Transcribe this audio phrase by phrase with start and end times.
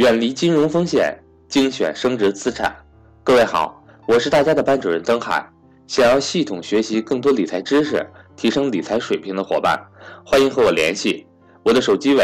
[0.00, 1.14] 远离金融风险，
[1.46, 2.74] 精选升值资产。
[3.22, 5.46] 各位好，我是大家的班主任曾海。
[5.86, 9.78] 想要系统学习更多理财知识，提升理财水平的伙伴，
[10.24, 11.26] 欢迎和我联系。
[11.62, 12.22] 我的手机为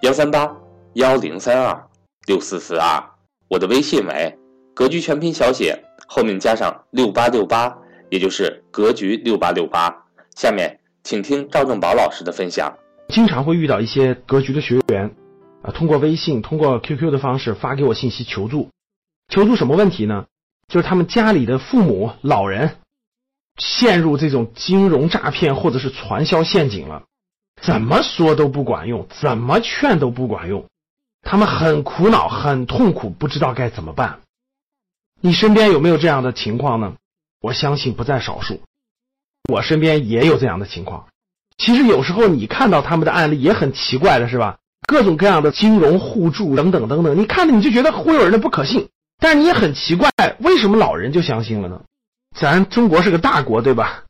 [0.00, 0.50] 幺三八
[0.94, 1.78] 幺零三二
[2.26, 2.98] 六四四二，
[3.48, 4.34] 我的微信为
[4.74, 5.78] 格局全拼小写
[6.08, 7.76] 后面加上六八六八，
[8.08, 9.94] 也就是格局六八六八。
[10.36, 10.74] 下面
[11.04, 12.74] 请听赵正宝老师的分享。
[13.10, 15.14] 经常会遇到一些格局的学员，
[15.62, 18.70] 啊，通过微信、通过 QQ 的方式发给我信息求助。
[19.28, 20.26] 求助什么问题呢？
[20.68, 22.76] 就是他们家里的父母、老人
[23.56, 27.02] 陷入这种金融诈骗或者是传销陷阱了，
[27.60, 30.66] 怎么说都不管用，怎么劝都不管用，
[31.22, 34.20] 他们很苦恼、很痛苦，不知道该怎么办。
[35.20, 36.94] 你身边有没有这样的情况呢？
[37.40, 38.62] 我相信不在少数。
[39.48, 41.08] 我身边也有这样的情况。
[41.58, 44.58] 其实有时候你看到他们的案例也很奇怪的是吧？
[44.90, 48.88] 各种各样的金融互助等等等等，你看着你就觉得忽悠人的不可信，
[49.20, 50.10] 但是你也很奇怪，
[50.40, 51.80] 为什么老人就相信了呢？
[52.36, 54.02] 咱中国是个大国，对吧？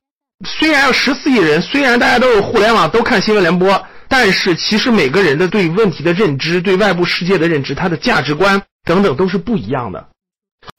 [0.47, 10.09] 虽然有十四亿人，虽然大家都有互联网，都看新闻联播，但是其实每个人的对问题的认知、对外部世界的认知、他的价值观等等都是不一样的。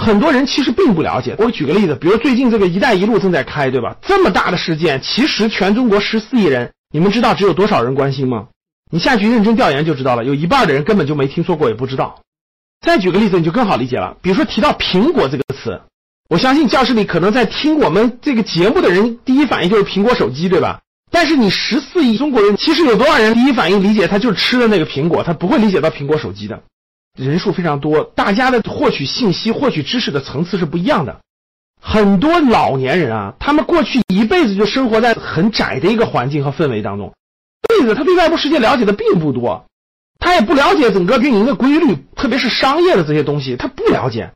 [0.04, 1.36] 很多人其实并不了解。
[1.38, 3.96] 我举个例子，比如最近这个“一带一路”正在开，对吧？
[4.02, 8.48] 这么大的事件，其实全中国十四亿人，你们知道只有多少人关心吗？
[8.92, 12.22] 你下去认真调研就知道了，有一半的人根本就没听说过，也不知道。
[12.82, 14.18] 再举个例子，你就更好理解了。
[14.22, 15.82] 比如说提到“苹果”这个词，
[16.30, 20.82] 我相信教室里可能在听我们这个节目的人，第一反应就是苹果手机，对吧？
[21.10, 26.62] 但是你十四亿中国人，其实有多少人第一反应理解他就是吃的那个苹果，他不会理解到苹果手机的。
[27.18, 31.20] 人数非常多，大家的获取信息、获取知识的层次是不一样的。
[31.82, 37.14] 很多老年人啊，他们过去一辈子就生活在很窄的一个环境和氛围当中，
[37.80, 39.66] 辈子他对外部世界了解的并不多，
[40.20, 44.32] 他也不了解整个运营的规律，特别是商业的这些东西，他不了解。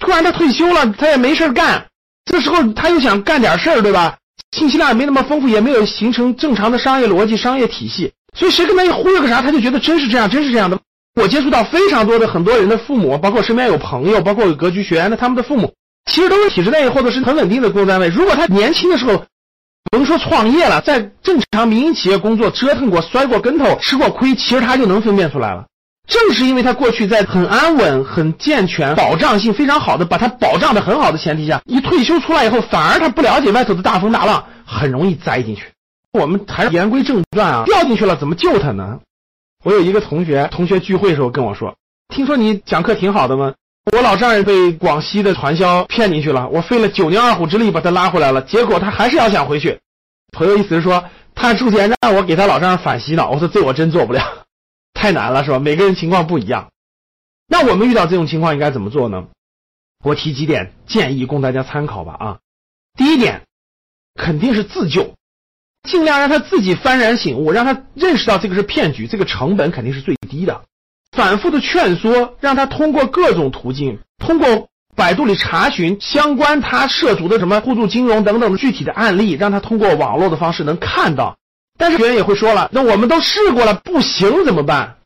[0.00, 1.86] 突然他退休了，他也没事干，
[2.24, 4.16] 这时候他又想干点事儿，对吧？
[4.56, 10.78] 信息量也没那么丰富，也没有形成正常的商业逻辑、商业体系，所以谁跟他一忽悠个啥，他就觉得真是这样，真是这样的。
[11.20, 15.72] 我接触到非常多的很多人的父母，包括身边有朋友，包括有格局学员的，他们的父母
[16.10, 18.08] 其实都是体制内或者是很稳定的工作单位。
[18.08, 19.24] 如果他年轻的时候，
[19.90, 25.66] 甭说创业了，在正常民营企业工作折腾过、摔过跟头、吃过亏，其实他就能分辨出来了。
[26.06, 35.64] 正是因为他过去在很安稳、很健全、保障性非常好的把他保障的很好的前提下，一退休出来以后，反而他不了解外头的大风大浪，很容易栽进去。
[36.12, 39.00] 我们还是言归正传啊，掉进去了怎么救他呢？
[39.64, 41.74] 我有一个同学，同学聚会的时候跟我说
[42.14, 43.54] ：“听说你讲课挺好的吗？
[43.92, 49.80] 我老丈人被广西的传销骗进去了，我费了九牛二虎之力把他拉回来了，结果他还是要想回去。”
[50.32, 54.46] 朋友意思是说，他之前让我给他老丈人反洗脑，我说这我真做不了，
[54.94, 55.58] 太难了，是吧？
[55.58, 56.70] 每个人情况不一样。
[57.46, 59.26] 那我们遇到这种情况应该怎么做呢？
[60.02, 62.16] 我提几点建议供大家参考吧。
[62.18, 62.38] 啊，
[62.96, 63.42] 第一点，
[64.14, 65.14] 肯定是自救。
[65.82, 70.64] 尽量让他自己幡然醒悟，让他认识到这个是骗局，这个成本肯定是最低的。
[71.14, 81.36] 反复的劝说，让他通过各种途径，通过百度里查询相关他涉足的什么互助金融等等的具体的案例，让他通过网络的方式能看到。
[81.78, 84.96] 但是学员也会说了，那我们都试过了，不行怎么办？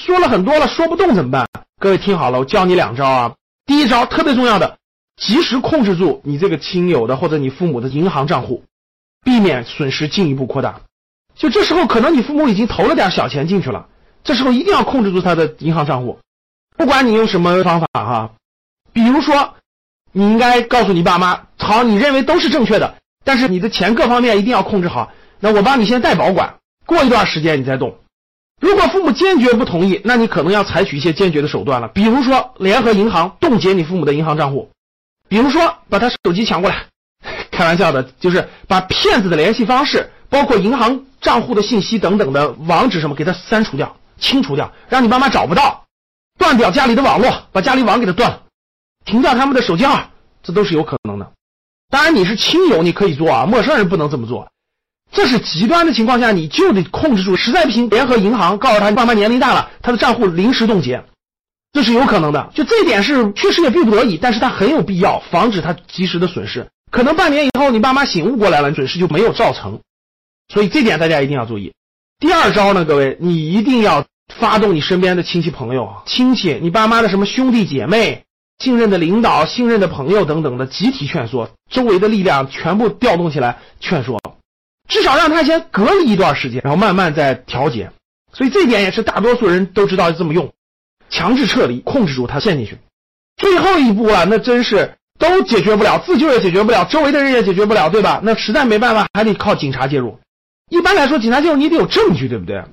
[0.00, 1.48] 说了很多了，说不动怎么办？
[1.80, 3.34] 各位听好了，我教你两招啊。
[3.66, 4.78] 第一招特别重要的，
[5.20, 8.64] 及时控制住你这个亲友的或者你父母的银行账户。
[9.24, 10.82] 避免损失进一步扩大，
[11.34, 13.88] 就这时候可能你父母已经投了点小钱进去了，
[14.26, 16.18] 这时候一定要控制住他的银行账户，
[16.76, 18.30] 不管你用什么方法哈，
[18.92, 19.54] 比如说
[20.12, 27.96] 你应该告诉你爸妈，好，你认为都是正确的，但是你的钱各方面一定要控制好，那我帮你先代保管，过一段时间你再动。
[28.60, 34.70] 如果父母坚决不同意，那你可能要采取一些坚决的手段了，比如说联合银行冻结你父母的银行账户，
[35.28, 36.86] 比如说把他手机抢过来。
[37.50, 45.84] 开玩笑的，就是把骗子的联系方式，包括银行账户的信息等等的网址什么，给他删除掉、清除掉，让你爸妈找不到，
[46.38, 48.42] 断掉家里的网络，把家里网给他断了，
[49.04, 50.10] 停掉他们的手机号，
[50.42, 51.32] 这都是有可能的。
[51.88, 54.48] 当然你是亲友，你可以做啊，陌生人不能这么做。
[55.12, 61.04] 这是极端的情况下，你就得控制住，实在不行联合银行，告诉他你爸妈年龄大了，他的账户临时冻结，
[61.72, 62.50] 这是有可能的。
[62.54, 66.68] 就这一点是确实也逼不得已，但是他很有必要，防止他及时的损失。
[66.90, 69.80] 可能半年以后，你爸妈醒悟过来了，损失就没有造成，
[70.52, 71.72] 所以这点大家一定要注意。
[72.18, 74.06] 第二招呢，各位，你一定要
[74.38, 78.24] 发动你身边的亲戚朋友、亲戚，你爸妈的什么兄弟姐妹、
[78.58, 84.18] 信任的领导、信任的朋友等等的集体劝说，周围的力量全部调动起来劝说，
[84.88, 87.90] 至少让他先隔离一段时间，然后慢慢再调节。
[88.32, 90.50] 所以这点也是大多数人都知道这么用。
[91.10, 92.78] 强制撤离，控制住他陷进去。
[93.36, 98.20] 最后一步啊，那真是都解决不了，自救也解决不了，周围的人也解决不了，对吧？
[98.24, 100.18] 那实在没办法，还得靠警察介入。
[100.70, 102.64] 一般来说，警察介入你得有证据，对不对？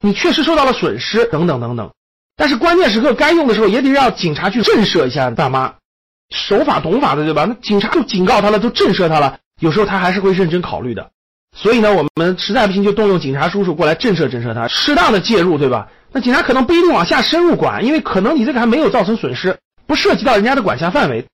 [0.00, 1.90] 你确实受到了损失，等等等等。
[2.36, 5.74] 但是关键时刻该用的时候，也得让警察去震慑一下大妈，
[6.30, 7.44] 守法懂法的，对吧？
[7.44, 11.10] 那警察就警告他了，就震慑他了，有时候他还是会认真考虑的。
[11.56, 15.88] 所以呢，我们实在不行就动用警察叔叔过来震慑震慑他，适当的介入，对吧？
[16.12, 21.26] 那警察可能不一定往下深入管，因为可能你这个还没有造成损失，不涉及到人家的管辖范围。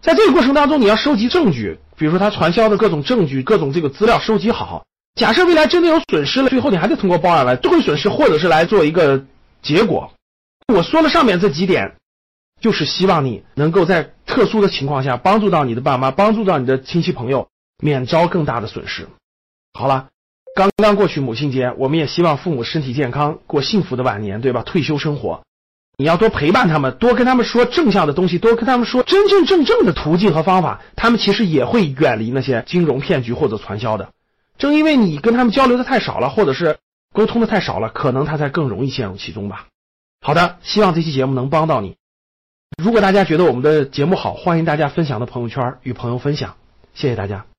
[0.00, 4.84] 在这个过程当中，你要收集证据，比如说他传销的各种证据、各种这个资料收集好。
[5.14, 9.24] 假设未来真的有损失了，最后你还得通过报案来追回损失，或者是来做一个
[9.62, 10.12] 结果。
[10.72, 11.96] 我说了上面这几点，
[12.60, 17.48] 就是希望你能够在特殊的情况下帮助到你的爸妈，帮助到你的亲戚朋友，
[17.82, 19.08] 免遭更大的损失。
[19.74, 20.08] 好了，
[20.54, 24.62] 刚刚过去母亲节，我们也希望父母身体健康，过幸福的晚年，对吧？
[24.62, 25.42] 退休生活，
[25.98, 34.08] 你要多陪伴他们，多跟他们说正向的东西，多跟他们说真真正正的途径和方法，他们其实也会远离那些金融骗局或者传销的。
[34.60, 36.78] 正因为你跟他们交流的太少了，或者是
[37.12, 39.66] 沟通的太少了，可能他才更容易陷入其中吧。
[40.20, 41.96] 好的，希望这期节目能帮到你。
[42.80, 46.56] 如果大家觉得我们的节目好，欢迎大家分享到朋友圈与朋友分享，
[46.94, 47.49] 谢谢大家。